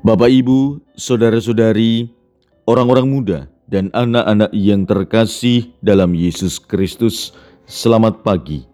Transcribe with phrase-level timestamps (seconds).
[0.00, 2.08] Bapak, Ibu, saudara-saudari,
[2.64, 7.36] orang-orang muda, dan anak-anak yang terkasih dalam Yesus Kristus,
[7.68, 8.64] selamat pagi.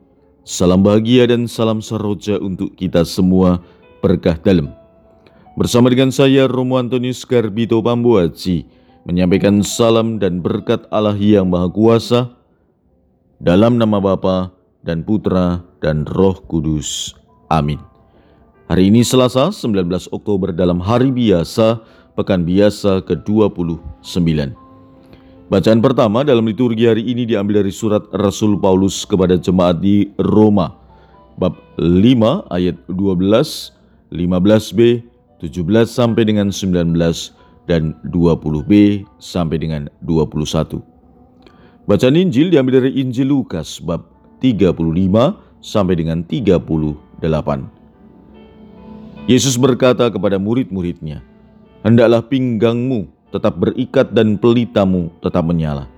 [0.46, 3.58] Salam bahagia dan salam saroja untuk kita semua
[3.98, 4.70] berkah dalam.
[5.58, 8.62] Bersama dengan saya Romo Antonius Garbito Pambuaci
[9.02, 12.30] menyampaikan salam dan berkat Allah yang Maha Kuasa
[13.42, 14.54] dalam nama Bapa
[14.86, 17.18] dan Putra dan Roh Kudus.
[17.50, 17.95] Amin.
[18.66, 21.86] Hari ini Selasa 19 Oktober dalam hari biasa,
[22.18, 23.78] pekan biasa ke-29.
[25.46, 30.74] Bacaan pertama dalam liturgi hari ini diambil dari surat Rasul Paulus kepada jemaat di Roma,
[31.38, 33.70] bab 5 ayat 12,
[34.10, 34.80] 15b,
[35.46, 36.90] 17 sampai dengan 19
[37.70, 40.82] dan 20b sampai dengan 21.
[41.86, 44.10] Bacaan Injil diambil dari Injil Lukas bab
[44.42, 44.74] 35
[45.62, 47.75] sampai dengan 38.
[49.26, 51.18] Yesus berkata kepada murid-muridnya,
[51.82, 55.90] Hendaklah pinggangmu tetap berikat dan pelitamu tetap menyala.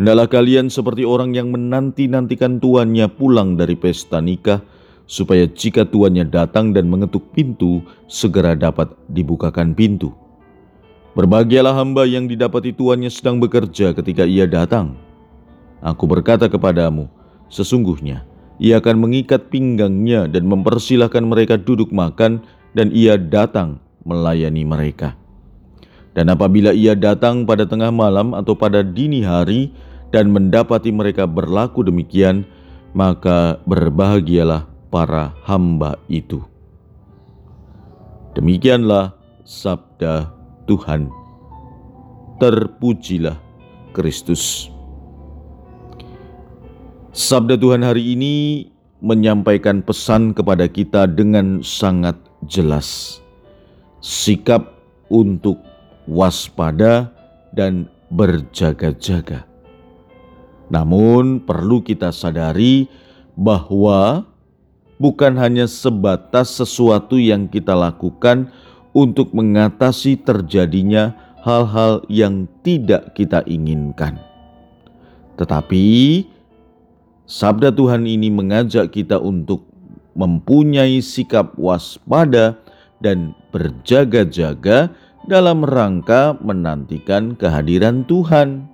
[0.00, 4.64] Hendaklah kalian seperti orang yang menanti-nantikan tuannya pulang dari pesta nikah,
[5.04, 10.16] supaya jika tuannya datang dan mengetuk pintu, segera dapat dibukakan pintu.
[11.12, 14.96] Berbahagialah hamba yang didapati tuannya sedang bekerja ketika ia datang.
[15.84, 17.08] Aku berkata kepadamu,
[17.52, 18.24] sesungguhnya
[18.56, 22.40] ia akan mengikat pinggangnya dan mempersilahkan mereka duduk makan
[22.72, 25.16] dan ia datang melayani mereka.
[26.16, 29.68] Dan apabila ia datang pada tengah malam atau pada dini hari
[30.08, 32.48] dan mendapati mereka berlaku demikian,
[32.96, 36.40] maka berbahagialah para hamba itu.
[38.32, 39.12] Demikianlah
[39.44, 40.32] sabda
[40.64, 41.12] Tuhan.
[42.40, 43.36] Terpujilah
[43.92, 44.75] Kristus.
[47.16, 48.68] Sabda Tuhan hari ini
[49.00, 52.12] menyampaikan pesan kepada kita dengan sangat
[52.44, 53.18] jelas.
[54.04, 54.76] Sikap
[55.08, 55.56] untuk
[56.04, 57.08] waspada
[57.56, 59.48] dan berjaga-jaga.
[60.68, 62.84] Namun, perlu kita sadari
[63.32, 64.28] bahwa
[65.00, 68.52] bukan hanya sebatas sesuatu yang kita lakukan
[68.92, 74.20] untuk mengatasi terjadinya hal-hal yang tidak kita inginkan,
[75.40, 76.35] tetapi
[77.26, 79.66] Sabda Tuhan ini mengajak kita untuk
[80.14, 82.54] mempunyai sikap waspada
[83.02, 84.94] dan berjaga-jaga
[85.26, 88.70] dalam rangka menantikan kehadiran Tuhan.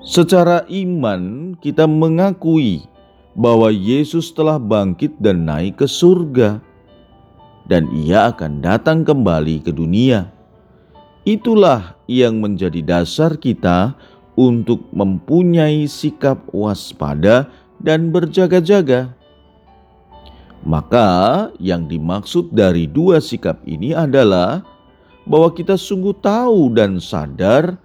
[0.00, 2.88] Secara iman, kita mengakui
[3.36, 6.60] bahwa Yesus telah bangkit dan naik ke surga,
[7.68, 10.32] dan Ia akan datang kembali ke dunia.
[11.24, 13.96] Itulah yang menjadi dasar kita
[14.34, 19.14] untuk mempunyai sikap waspada dan berjaga-jaga.
[20.64, 24.64] Maka, yang dimaksud dari dua sikap ini adalah
[25.28, 27.76] bahwa kita sungguh tahu dan sadar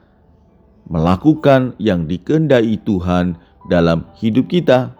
[0.88, 3.36] melakukan yang dikehendaki Tuhan
[3.68, 4.96] dalam hidup kita.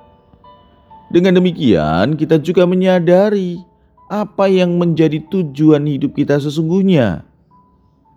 [1.10, 3.64] Dengan demikian, kita juga menyadari
[4.12, 7.29] apa yang menjadi tujuan hidup kita sesungguhnya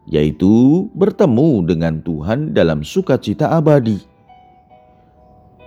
[0.06, 4.02] yaitu bertemu dengan Tuhan dalam sukacita abadi.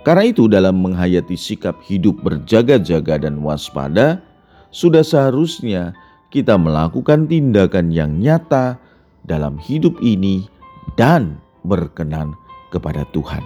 [0.06, 4.22] Karena itu, dalam menghayati sikap hidup berjaga-jaga dan waspada,
[4.70, 5.98] sudah seharusnya
[6.30, 8.78] kita melakukan tindakan yang nyata
[9.26, 10.46] dalam hidup ini
[10.94, 12.38] dan berkenan
[12.70, 13.42] kepada Tuhan.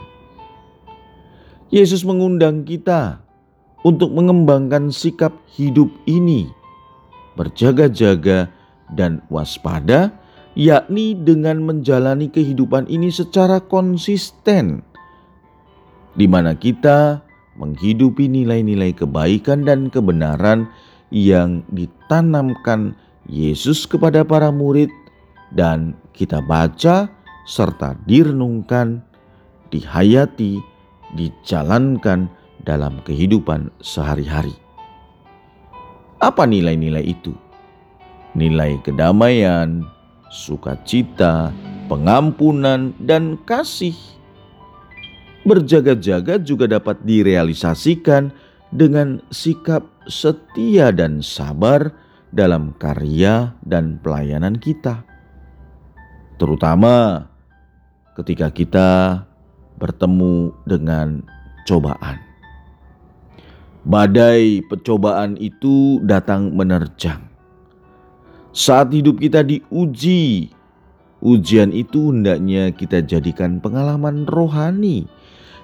[1.72, 3.24] Yesus mengundang kita
[3.80, 6.52] untuk mengembangkan sikap hidup ini,
[7.40, 8.52] berjaga-jaga
[8.92, 10.19] dan waspada
[10.60, 14.84] yakni dengan menjalani kehidupan ini secara konsisten,
[16.12, 17.24] di mana kita
[17.56, 20.68] menghidupi nilai-nilai kebaikan dan kebenaran
[21.08, 22.92] yang ditanamkan
[23.24, 24.92] Yesus kepada para murid,
[25.56, 27.08] dan kita baca
[27.48, 29.00] serta direnungkan,
[29.72, 30.60] dihayati,
[31.16, 32.28] dijalankan
[32.68, 34.52] dalam kehidupan sehari-hari.
[36.20, 37.32] Apa nilai-nilai itu?
[38.36, 39.88] Nilai kedamaian,
[40.30, 41.50] sukacita,
[41.90, 43.98] pengampunan, dan kasih.
[45.42, 48.30] Berjaga-jaga juga dapat direalisasikan
[48.70, 51.90] dengan sikap setia dan sabar
[52.30, 55.02] dalam karya dan pelayanan kita,
[56.38, 57.26] terutama
[58.14, 58.90] ketika kita
[59.82, 61.26] bertemu dengan
[61.66, 62.22] cobaan.
[63.80, 67.29] Badai percobaan itu datang menerjang
[68.50, 70.50] saat hidup kita diuji,
[71.22, 75.06] ujian itu hendaknya kita jadikan pengalaman rohani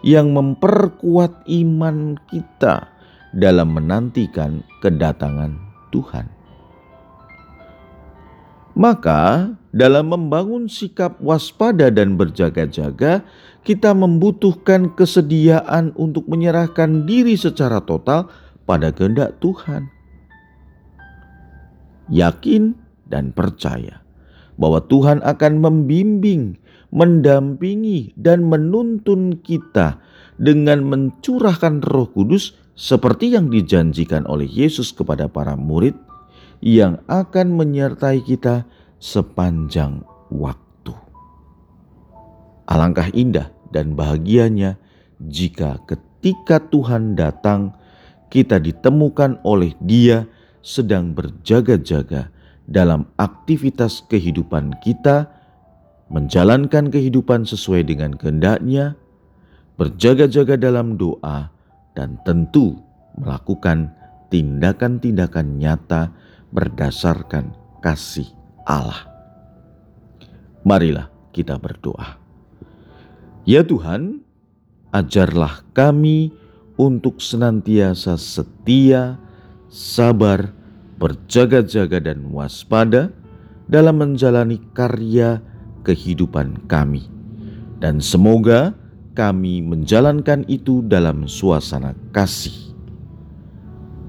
[0.07, 2.87] yang memperkuat iman kita
[3.35, 5.59] dalam menantikan kedatangan
[5.91, 6.31] Tuhan.
[8.77, 13.25] Maka, dalam membangun sikap waspada dan berjaga-jaga,
[13.65, 18.29] kita membutuhkan kesediaan untuk menyerahkan diri secara total
[18.69, 19.96] pada kehendak Tuhan.
[22.11, 22.75] Yakin
[23.07, 24.03] dan percaya
[24.57, 26.57] bahwa Tuhan akan membimbing,
[26.91, 30.01] mendampingi, dan menuntun kita
[30.41, 35.97] dengan mencurahkan Roh Kudus seperti yang dijanjikan oleh Yesus kepada para murid
[36.61, 38.65] yang akan menyertai kita
[38.97, 40.93] sepanjang waktu.
[42.69, 44.81] Alangkah indah dan bahagianya
[45.21, 47.77] jika ketika Tuhan datang,
[48.29, 50.29] kita ditemukan oleh Dia
[50.67, 52.35] sedang berjaga-jaga
[52.67, 55.31] dalam aktivitas kehidupan kita,
[56.11, 58.99] menjalankan kehidupan sesuai dengan kehendaknya,
[59.79, 61.55] berjaga-jaga dalam doa,
[61.95, 62.83] dan tentu
[63.15, 63.95] melakukan
[64.35, 66.11] tindakan-tindakan nyata
[66.51, 68.27] berdasarkan kasih
[68.67, 69.07] Allah.
[70.67, 72.19] Marilah kita berdoa.
[73.47, 74.19] Ya Tuhan,
[74.91, 76.35] ajarlah kami
[76.75, 79.23] untuk senantiasa setia,
[79.71, 80.53] sabar,
[80.97, 83.13] berjaga-jaga dan waspada
[83.67, 85.43] dalam menjalani karya
[85.83, 87.07] kehidupan kami.
[87.83, 88.73] Dan semoga
[89.17, 92.73] kami menjalankan itu dalam suasana kasih.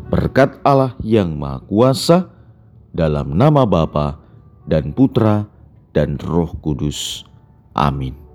[0.08, 2.32] Berkat Allah yang Maha Kuasa,
[2.96, 4.18] dalam nama Bapa
[4.66, 5.46] dan Putra
[5.92, 7.28] dan Roh Kudus.
[7.76, 8.27] Amin.